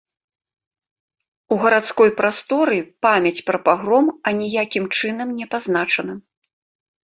[1.55, 6.13] У гарадской прасторы памяць пра пагром аніякім чынам не пазначана.